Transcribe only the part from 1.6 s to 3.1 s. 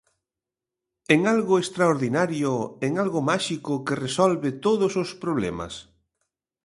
extraordinario, en